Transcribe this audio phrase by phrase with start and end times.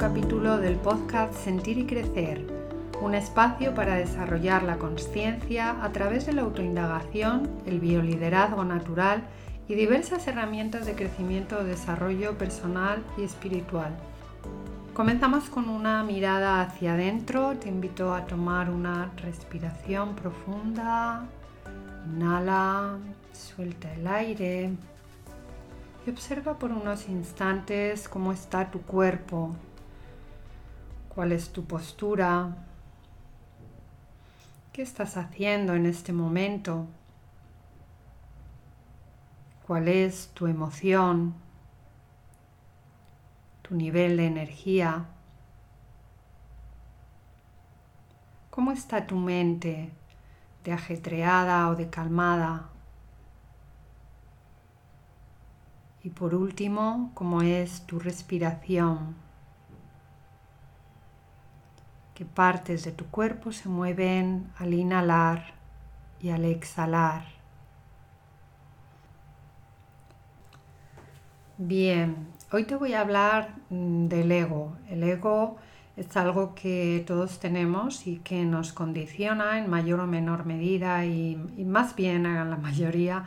[0.00, 2.46] capítulo del podcast Sentir y Crecer,
[3.02, 9.24] un espacio para desarrollar la conciencia a través de la autoindagación, el bioliderazgo natural
[9.68, 13.94] y diversas herramientas de crecimiento o desarrollo personal y espiritual.
[14.94, 17.58] Comenzamos con una mirada hacia adentro.
[17.58, 21.26] Te invito a tomar una respiración profunda.
[22.06, 22.96] Inhala,
[23.34, 24.70] suelta el aire
[26.06, 29.54] y observa por unos instantes cómo está tu cuerpo,
[31.14, 32.56] cuál es tu postura,
[34.72, 36.86] qué estás haciendo en este momento,
[39.66, 41.34] cuál es tu emoción,
[43.62, 45.06] tu nivel de energía,
[48.50, 49.90] cómo está tu mente
[50.64, 52.68] de ajetreada o de calmada.
[56.02, 59.29] Y por último, cómo es tu respiración.
[62.20, 65.54] Qué partes de tu cuerpo se mueven al inhalar
[66.20, 67.24] y al exhalar.
[71.56, 74.76] Bien, hoy te voy a hablar mm, del ego.
[74.90, 75.56] El ego
[75.96, 81.36] es algo que todos tenemos y que nos condiciona en mayor o menor medida y,
[81.64, 83.24] más bien a la mayoría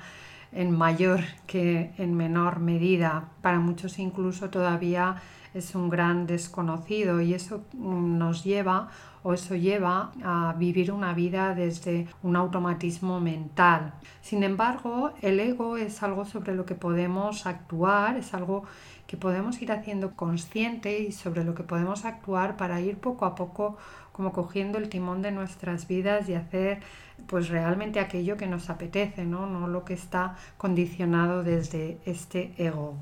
[0.56, 3.30] en mayor que en menor medida.
[3.42, 5.22] Para muchos incluso todavía
[5.54, 8.90] es un gran desconocido y eso nos lleva
[9.24, 13.94] o eso lleva a vivir una vida desde un automatismo mental.
[14.22, 18.66] Sin embargo, el ego es algo sobre lo que podemos actuar, es algo
[19.08, 23.36] que podemos ir haciendo consciente y sobre lo que podemos actuar para ir poco a
[23.36, 23.78] poco
[24.12, 26.82] como cogiendo el timón de nuestras vidas y hacer
[27.28, 29.48] pues realmente aquello que nos apetece, ¿no?
[29.48, 32.96] no lo que está condicionado desde este ego.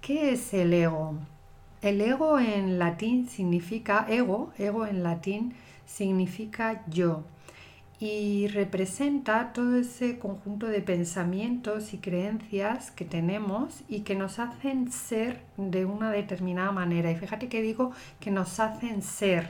[0.00, 1.18] ¿Qué es el ego?
[1.82, 7.24] El ego en latín significa ego, ego en latín significa yo
[7.98, 14.92] y representa todo ese conjunto de pensamientos y creencias que tenemos y que nos hacen
[14.92, 17.10] ser de una determinada manera.
[17.10, 19.48] Y fíjate que digo que nos hacen ser,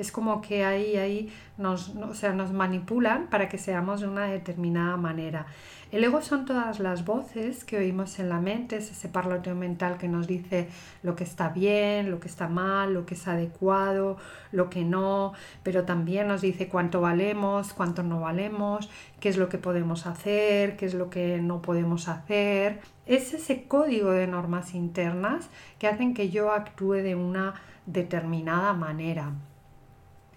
[0.00, 4.24] es como que ahí, ahí nos, o sea, nos manipulan para que seamos de una
[4.26, 5.46] determinada manera.
[5.92, 9.98] El ego son todas las voces que oímos en la mente, es ese parloteo mental
[9.98, 10.68] que nos dice
[11.02, 14.16] lo que está bien, lo que está mal, lo que es adecuado,
[14.52, 15.32] lo que no,
[15.64, 20.76] pero también nos dice cuánto valemos, cuánto no valemos, qué es lo que podemos hacer,
[20.76, 22.80] qué es lo que no podemos hacer.
[23.06, 25.50] Es ese código de normas internas
[25.80, 27.54] que hacen que yo actúe de una
[27.86, 29.32] determinada manera.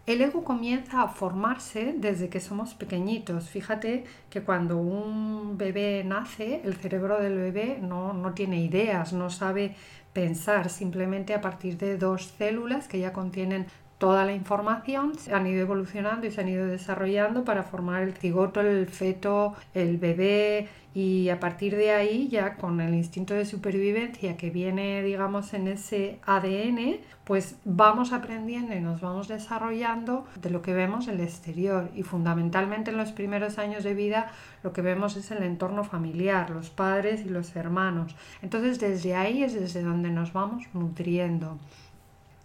[0.05, 3.49] El ego comienza a formarse desde que somos pequeñitos.
[3.49, 9.29] Fíjate que cuando un bebé nace, el cerebro del bebé no, no, tiene ideas, no
[9.29, 9.75] sabe
[10.11, 13.65] pensar, simplemente a partir de dos células que ya contienen
[13.97, 18.13] toda la información, se han ido evolucionando y se han ido desarrollando para formar el
[18.13, 23.45] cigoto, el feto, el bebé y a partir de ahí ya con el instinto de
[23.45, 30.49] supervivencia que viene digamos en ese ADN, pues vamos aprendiendo y nos vamos desarrollando de
[30.49, 34.71] lo que vemos en el exterior y fundamentalmente en los primeros años de vida lo
[34.73, 38.15] que vemos es el entorno familiar, los padres y los hermanos.
[38.41, 41.57] Entonces desde ahí es desde donde nos vamos nutriendo.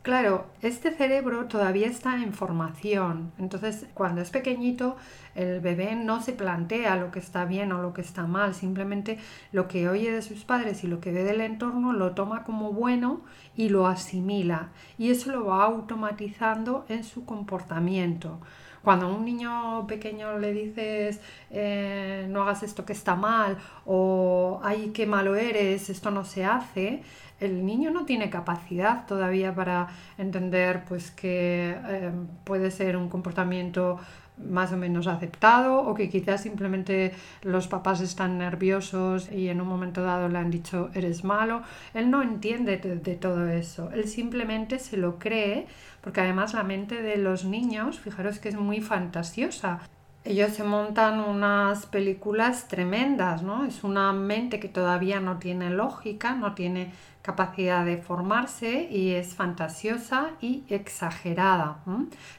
[0.09, 4.97] Claro, este cerebro todavía está en formación, entonces cuando es pequeñito
[5.35, 9.19] el bebé no se plantea lo que está bien o lo que está mal, simplemente
[9.53, 12.73] lo que oye de sus padres y lo que ve del entorno lo toma como
[12.73, 13.21] bueno
[13.55, 14.71] y lo asimila.
[14.97, 18.41] Y eso lo va automatizando en su comportamiento.
[18.83, 21.21] Cuando a un niño pequeño le dices
[21.51, 26.47] eh, no hagas esto que está mal o ay qué malo eres, esto no se
[26.47, 27.03] hace,
[27.41, 32.13] el niño no tiene capacidad todavía para entender pues que eh,
[32.45, 33.99] puede ser un comportamiento
[34.47, 37.13] más o menos aceptado o que quizás simplemente
[37.43, 41.63] los papás están nerviosos y en un momento dado le han dicho eres malo.
[41.95, 45.67] Él no entiende de, todo eso, él simplemente se lo cree
[46.01, 49.81] porque además la mente de los niños, fijaros que es muy fantasiosa.
[50.25, 53.65] Ellos se montan unas películas tremendas, ¿no?
[53.65, 56.93] Es una mente que todavía no tiene lógica, no tiene
[57.23, 61.79] capacidad de formarse y es fantasiosa y exagerada.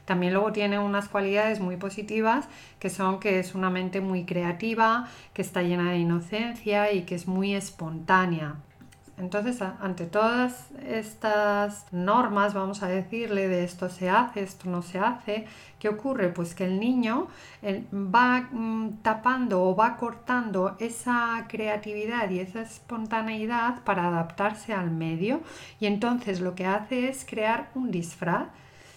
[0.05, 2.47] También luego tiene unas cualidades muy positivas
[2.79, 7.15] que son que es una mente muy creativa, que está llena de inocencia y que
[7.15, 8.55] es muy espontánea.
[9.19, 14.97] Entonces, ante todas estas normas, vamos a decirle, de esto se hace, esto no se
[14.97, 15.45] hace,
[15.77, 16.29] ¿qué ocurre?
[16.29, 17.27] Pues que el niño
[17.93, 25.41] va mm, tapando o va cortando esa creatividad y esa espontaneidad para adaptarse al medio
[25.81, 28.47] y entonces lo que hace es crear un disfraz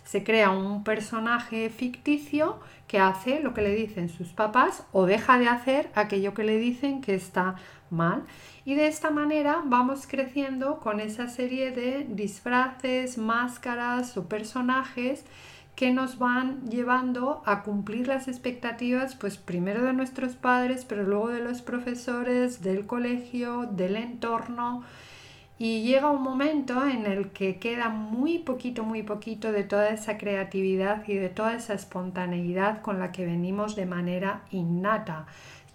[0.05, 5.39] se crea un personaje ficticio que hace lo que le dicen sus papás o deja
[5.39, 7.57] de hacer aquello que le dicen que está
[7.91, 8.25] mal.
[8.65, 15.25] Y de esta manera vamos creciendo con esa serie de disfraces, máscaras o personajes
[15.75, 21.29] que nos van llevando a cumplir las expectativas, pues primero de nuestros padres, pero luego
[21.29, 24.85] de los profesores, del colegio, del entorno
[25.63, 30.19] y llega un momento en el que queda muy poquito, muy poquito de toda esa
[30.19, 35.27] creatividad y de toda esa espontaneidad con la que venimos de manera innata,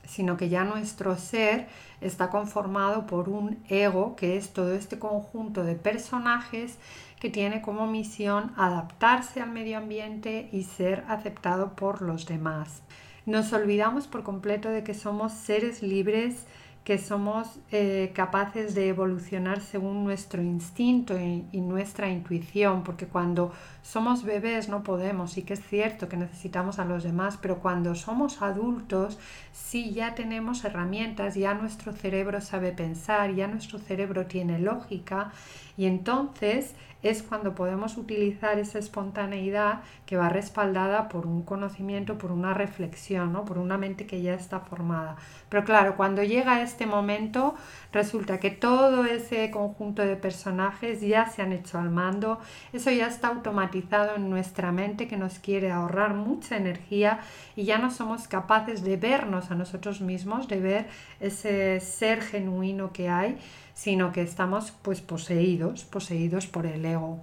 [0.06, 1.70] sino que ya nuestro ser
[2.02, 6.80] está conformado por un ego, que es todo este conjunto de personajes
[7.22, 12.82] que tiene como misión adaptarse al medio ambiente y ser aceptado por los demás.
[13.26, 16.46] Nos olvidamos por completo de que somos seres libres,
[16.88, 23.52] que somos eh, capaces de evolucionar según nuestro instinto y, nuestra intuición, porque cuando
[23.82, 27.94] somos bebés no podemos, sí que es cierto que necesitamos a los demás, pero cuando
[27.94, 29.20] somos adultos
[29.52, 35.34] sí ya tenemos herramientas, ya nuestro cerebro sabe pensar, ya nuestro cerebro tiene lógica
[35.76, 36.74] y entonces
[37.04, 43.34] es cuando podemos utilizar esa espontaneidad que va respaldada por un conocimiento, por una reflexión,
[43.34, 43.46] ¿no?
[43.46, 45.16] por una mente que ya está formada.
[45.50, 47.56] Pero claro, cuando llega este momento,
[47.92, 52.40] resulta que todo ese conjunto de personajes ya se han hecho al mando,
[52.74, 57.20] eso ya está automatizado en nuestra mente que nos quiere ahorrar mucha energía
[57.56, 60.88] y ya no somos capaces de vernos a nosotros mismos, de ver
[61.20, 63.38] ese ser genuino que hay
[63.78, 67.20] sino que estamos pues poseídos, poseídos por el ego.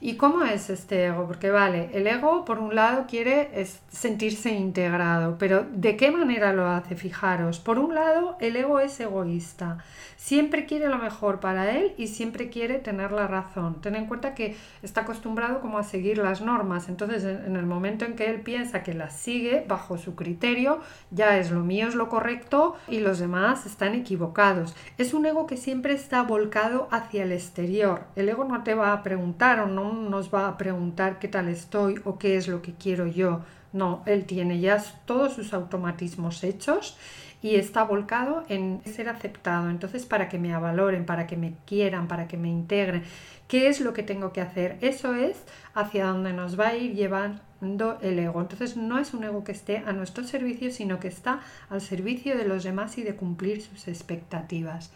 [0.00, 1.26] ¿Y cómo es este ego?
[1.26, 3.50] Porque vale, el ego por un lado quiere
[3.90, 6.94] sentirse integrado, pero ¿de qué manera lo hace?
[6.94, 9.78] Fijaros, por un lado el ego es egoísta,
[10.16, 13.80] siempre quiere lo mejor para él y siempre quiere tener la razón.
[13.80, 18.04] Ten en cuenta que está acostumbrado como a seguir las normas, entonces en el momento
[18.04, 20.78] en que él piensa que las sigue bajo su criterio,
[21.10, 24.76] ya es lo mío es lo correcto y los demás están equivocados.
[24.96, 28.02] Es un ego que siempre está volcado hacia el exterior.
[28.14, 31.48] El ego no te va a preguntar o no nos va a preguntar qué tal
[31.48, 33.40] estoy o qué es lo que quiero yo.
[33.72, 36.96] No, él tiene ya todos sus automatismos hechos
[37.42, 39.70] y está volcado en ser aceptado.
[39.70, 43.04] Entonces, para que me avaloren, para que me quieran, para que me integren,
[43.46, 44.78] ¿qué es lo que tengo que hacer?
[44.80, 45.36] Eso es
[45.74, 48.40] hacia donde nos va a ir llevando el ego.
[48.40, 51.40] Entonces, no es un ego que esté a nuestro servicio, sino que está
[51.70, 54.90] al servicio de los demás y de cumplir sus expectativas.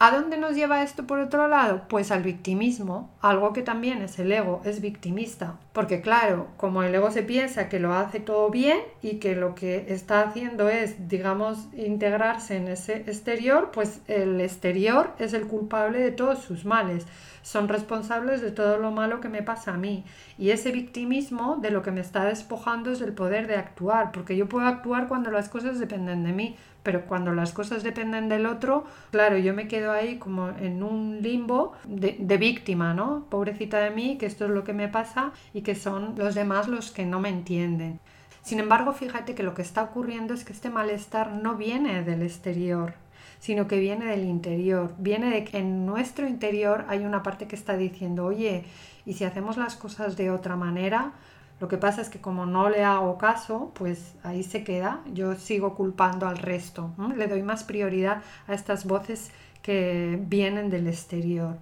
[0.00, 1.82] ¿A dónde nos lleva esto por otro lado?
[1.88, 5.56] Pues al victimismo, algo que también es el ego, es victimista.
[5.72, 9.56] Porque claro, como el ego se piensa que lo hace todo bien y que lo
[9.56, 15.98] que está haciendo es, digamos, integrarse en ese exterior, pues el exterior es el culpable
[15.98, 17.04] de todos sus males.
[17.42, 20.04] Son responsables de todo lo malo que me pasa a mí.
[20.36, 24.36] Y ese victimismo de lo que me está despojando es el poder de actuar, porque
[24.36, 28.46] yo puedo actuar cuando las cosas dependen de mí, pero cuando las cosas dependen del
[28.46, 33.26] otro, claro, yo me quedo ahí como en un limbo de, víctima, ¿no?
[33.28, 36.68] Pobrecita de mí, que esto es lo que me pasa y que son los demás
[36.68, 38.00] los que no me entienden.
[38.42, 42.22] Sin embargo, fíjate que lo que está ocurriendo es que este malestar no viene del
[42.22, 42.94] exterior,
[43.40, 44.94] sino que viene del interior.
[44.98, 48.64] Viene de que en nuestro interior hay una parte que está diciendo, oye,
[49.04, 51.12] ¿y si hacemos las cosas de otra manera?
[51.60, 55.00] Lo que pasa es que como no le hago caso, pues ahí se queda.
[55.12, 56.90] Yo sigo culpando al resto.
[57.16, 59.30] Le doy más prioridad a estas voces
[59.62, 61.56] que vienen del exterior.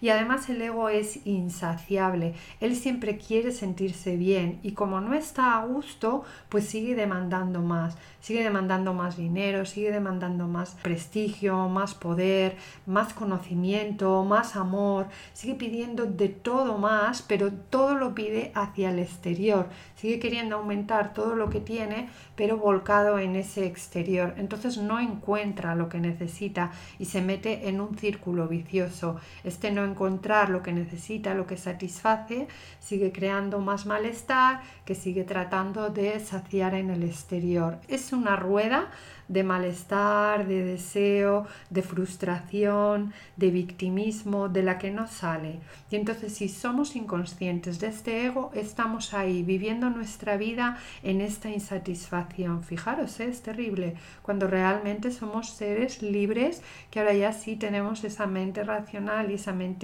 [0.00, 2.34] Y además el ego es insaciable.
[2.60, 7.96] Él siempre quiere sentirse bien y como no está a gusto, pues sigue demandando más.
[8.20, 15.06] Sigue demandando más dinero, sigue demandando más prestigio, más poder, más conocimiento, más amor.
[15.32, 19.68] Sigue pidiendo de todo más, pero todo lo pide hacia el exterior.
[19.96, 24.34] Sigue queriendo aumentar todo lo que tiene, pero volcado en ese exterior.
[24.36, 29.16] Entonces no encuentra lo que necesita y se mete en un círculo vicioso.
[29.44, 35.24] Este no encontrar lo que necesita, lo que satisface, sigue creando más malestar que sigue
[35.24, 37.78] tratando de saciar en el exterior.
[37.88, 38.90] Es una rueda
[39.30, 45.60] de malestar, de deseo, de frustración, de victimismo, de la que no sale.
[45.88, 51.48] Y entonces si somos inconscientes de este ego, estamos ahí viviendo nuestra vida en esta
[51.48, 52.64] insatisfacción.
[52.64, 53.28] Fijaros, ¿eh?
[53.28, 59.30] es terrible cuando realmente somos seres libres que ahora ya sí tenemos esa mente racional
[59.30, 59.79] y esa mente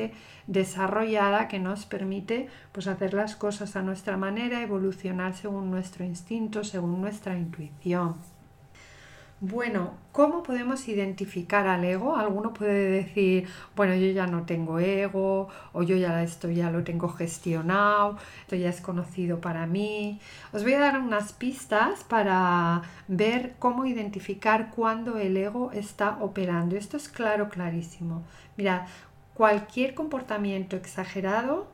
[0.46, 6.64] desarrollada que nos permite pues hacer las cosas a nuestra manera, evolucionar según nuestro instinto,
[6.64, 8.16] según nuestra intuición.
[9.40, 12.16] Bueno, ¿cómo podemos identificar al ego?
[12.16, 16.84] Alguno puede decir, bueno, yo ya no tengo ego, o yo ya esto ya lo
[16.84, 20.20] tengo gestionado, esto ya es conocido para mí.
[20.54, 26.74] Os voy a dar unas pistas para ver cómo identificar cuándo el ego está operando.
[26.74, 28.24] Esto es claro, clarísimo.
[28.56, 28.86] Mira,
[29.36, 31.66] cualquier comportamiento exagerado,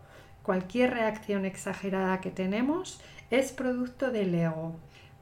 [0.43, 3.01] cualquier reacción exagerada que tenemos,
[3.31, 4.75] es producto del ego.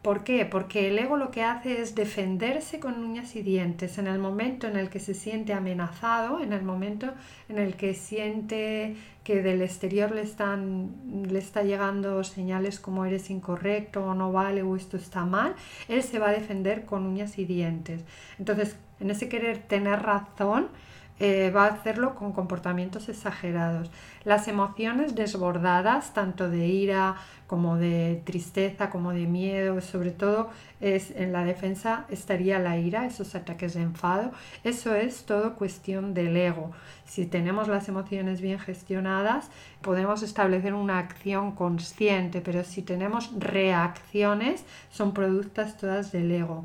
[0.02, 0.46] ¿Por qué?
[0.46, 4.66] Porque el ego lo que hace es defenderse con uñas y dientes en el momento
[4.66, 7.12] en el que se siente amenazado, en el momento
[7.50, 13.28] en el que siente que del exterior le, están, le está llegando señales como eres
[13.28, 15.54] incorrecto o no vale o esto está mal,
[15.88, 18.02] él se va a defender con uñas y dientes.
[18.38, 20.68] Entonces, en ese querer tener razón,
[21.20, 23.90] eh, va a hacerlo con comportamientos exagerados.
[24.24, 30.48] Las emociones desbordadas, tanto de ira como de tristeza, como de miedo, sobre todo
[30.80, 34.32] es en la defensa estaría la ira, esos ataques de enfado.
[34.64, 36.72] Eso es todo cuestión del ego.
[37.04, 39.50] Si tenemos las emociones bien gestionadas,
[39.82, 46.64] podemos establecer una acción consciente, pero si tenemos reacciones, son productos todas del ego.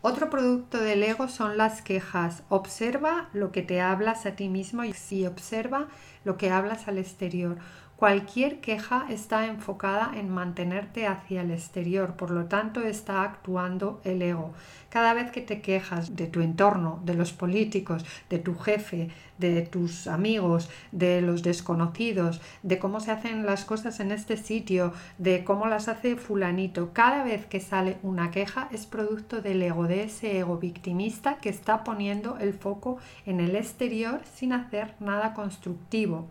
[0.00, 2.44] Otro producto del ego son las quejas.
[2.48, 5.88] Observa lo que te hablas a ti mismo y observa
[6.24, 7.58] lo que hablas al exterior.
[7.96, 14.22] Cualquier queja está enfocada en mantenerte hacia el exterior, por lo tanto está actuando el
[14.22, 14.54] ego.
[14.88, 19.60] Cada vez que te quejas de tu entorno, de los políticos, de tu jefe, de
[19.60, 25.44] tus amigos, de los desconocidos, de cómo se hacen las cosas en este sitio, de
[25.44, 30.04] cómo las hace fulanito, cada vez que sale una queja es producto del ego, de
[30.04, 36.28] ese ego victimista que está poniendo el foco en el exterior sin hacer nada constructivo.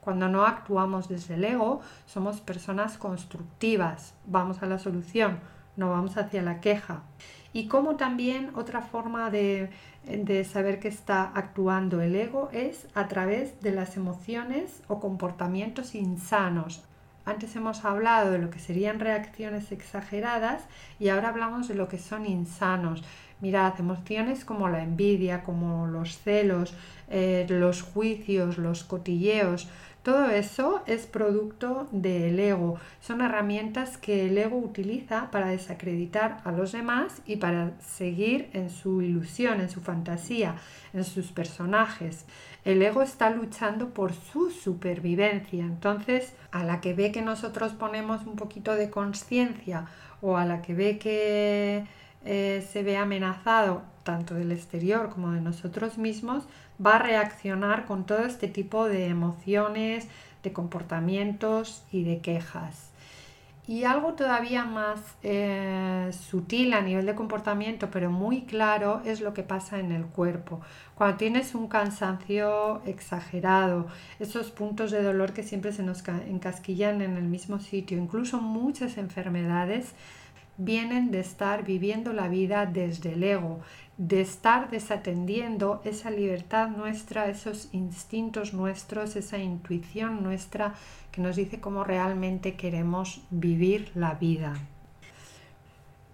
[0.00, 5.40] Cuando no actuamos desde el ego, somos personas constructivas, vamos a la solución,
[5.76, 7.02] no vamos hacia la queja
[7.52, 9.70] y como también otra forma de,
[10.50, 16.82] saber que está actuando el ego es a través de las emociones o comportamientos insanos.
[17.24, 20.64] Antes hemos hablado de lo que serían reacciones exageradas
[20.98, 23.04] y ahora hablamos de lo que son insanos.
[23.40, 26.74] Mirad, emociones como la envidia, como los celos,
[27.08, 29.68] eh, los juicios, los cotilleos,
[30.02, 32.78] todo eso es producto del ego.
[33.00, 38.68] Son herramientas que el ego utiliza para desacreditar a los demás y para seguir en
[38.70, 40.56] su ilusión, en su fantasía,
[40.92, 42.24] en sus personajes.
[42.64, 45.64] El ego está luchando por su supervivencia.
[45.64, 49.86] Entonces, a la que ve que nosotros ponemos un poquito de conciencia
[50.20, 51.86] o a la que ve que
[52.24, 56.44] eh, se ve amenazado tanto del exterior como de nosotros mismos,
[56.84, 60.08] va a reaccionar con todo este tipo de emociones,
[60.42, 62.92] de comportamientos y de quejas.
[63.66, 69.34] Y algo todavía más eh, sutil a nivel de comportamiento, pero muy claro, es lo
[69.34, 70.60] que pasa en el cuerpo.
[71.02, 73.88] Cuando tienes un cansancio exagerado,
[74.20, 78.96] esos puntos de dolor que siempre se nos encasquillan en el mismo sitio, incluso muchas
[78.98, 79.94] enfermedades
[80.58, 83.58] vienen de estar viviendo la vida desde el ego,
[83.96, 90.74] de estar desatendiendo esa libertad nuestra, esos instintos nuestros, esa intuición nuestra
[91.10, 94.54] que nos dice cómo realmente queremos vivir la vida.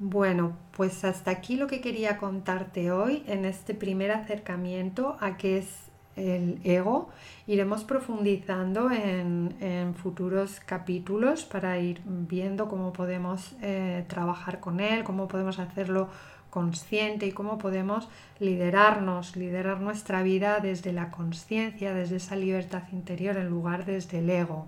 [0.00, 5.59] Bueno, pues hasta aquí lo que quería contarte hoy en este primer acercamiento a qué
[5.59, 7.09] es el ego.
[7.49, 15.26] Iremos profundizando en, futuros capítulos para ir viendo cómo podemos eh, trabajar con él, cómo
[15.26, 16.09] podemos hacerlo
[16.50, 23.37] consciente y cómo podemos liderarnos, liderar nuestra vida desde la conciencia, desde esa libertad interior
[23.37, 24.67] en lugar desde el ego.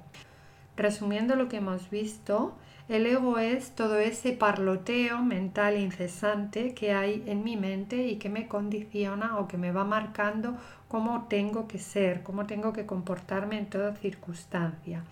[0.76, 2.54] Resumiendo lo que hemos visto,
[2.90, 8.28] el ego es todo ese parloteo mental incesante que hay en mi mente y que
[8.28, 10.56] me condiciona o que me va marcando
[10.88, 15.04] cómo tengo que ser, cómo tengo que comportarme en toda circunstancia.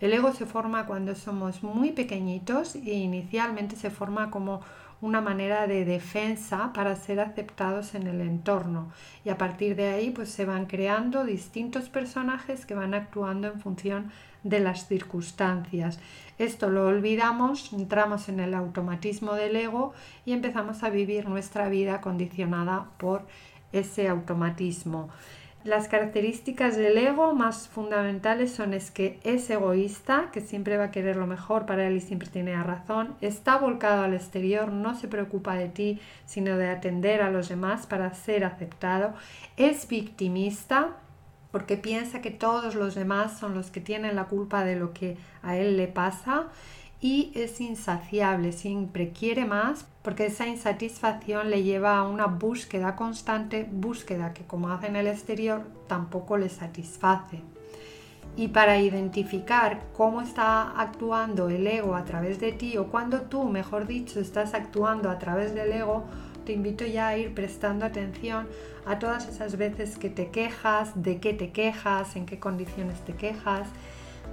[0.00, 4.60] El ego se forma cuando somos muy pequeñitos e inicialmente se forma como
[5.04, 8.90] una manera de defensa para ser aceptados en el entorno
[9.22, 13.60] y a partir de ahí pues se van creando distintos personajes que van actuando en
[13.60, 14.10] función
[14.44, 15.98] de las circunstancias.
[16.38, 19.92] Esto lo olvidamos, entramos en el automatismo del ego
[20.24, 23.26] y empezamos a vivir nuestra vida condicionada por
[23.72, 25.10] ese automatismo.
[25.64, 30.90] Las características del ego más fundamentales son es que es egoísta, que siempre va a
[30.90, 35.08] querer lo mejor para él y siempre tiene razón, está volcado al exterior, no se
[35.08, 39.14] preocupa de ti, sino de atender a los demás para ser aceptado,
[39.56, 40.98] es victimista,
[41.50, 45.16] porque piensa que todos los demás son los que tienen la culpa de lo que
[45.42, 46.48] a él le pasa
[47.00, 53.66] y es insaciable, siempre quiere más porque esa insatisfacción le lleva a una búsqueda constante,
[53.70, 57.40] búsqueda que como hace en el exterior tampoco le satisface.
[58.36, 63.44] Y para identificar cómo está actuando el ego a través de ti o cuando tú,
[63.44, 66.04] mejor dicho, estás actuando a través del ego,
[66.44, 68.48] te invito ya a ir prestando atención
[68.84, 73.14] a todas esas veces que te quejas, de qué te quejas, en qué condiciones te
[73.14, 73.68] quejas,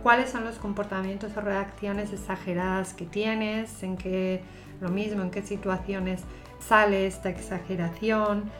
[0.03, 4.41] cuáles son los comportamientos o reacciones exageradas que tienes, en qué
[4.79, 6.21] lo mismo, en qué situaciones
[6.59, 8.51] sale esta exageración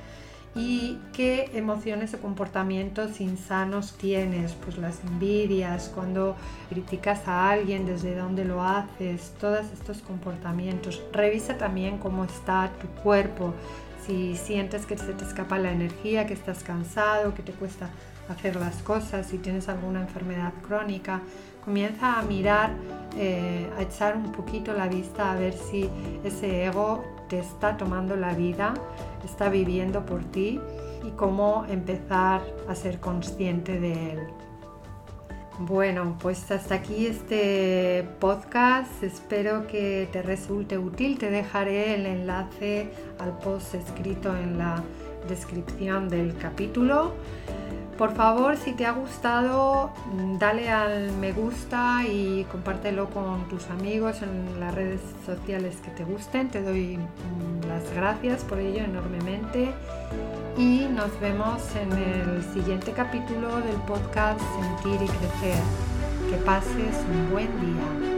[0.53, 6.35] y qué emociones o comportamientos insanos tienes, pues las envidias, cuando
[6.69, 11.01] criticas a alguien, desde dónde lo haces, todos estos comportamientos.
[11.13, 13.53] Revisa también cómo está tu cuerpo,
[14.05, 17.89] si sientes que se te escapa la energía, que estás cansado, que te cuesta
[18.31, 21.21] hacer las cosas, si tienes alguna enfermedad crónica,
[21.63, 22.71] comienza a mirar,
[23.17, 25.89] eh, a echar un poquito la vista a ver si
[26.23, 28.73] ese ego te está tomando la vida,
[29.23, 30.59] está viviendo por ti
[31.03, 34.19] y cómo empezar a ser consciente de él.
[35.59, 39.03] Bueno, pues hasta aquí este podcast.
[39.03, 41.19] Espero que te resulte útil.
[41.19, 44.81] Te dejaré el enlace al post escrito en la
[45.29, 47.13] descripción del capítulo.
[47.97, 49.91] Por favor, si te ha gustado,
[50.39, 56.03] dale al me gusta y compártelo con tus amigos en las redes sociales que te
[56.03, 56.49] gusten.
[56.49, 59.71] Te doy mm, las gracias por ello enormemente
[60.57, 65.61] y nos vemos en el siguiente capítulo del podcast Sentir y Crecer.
[66.29, 68.10] Que pases un buen día.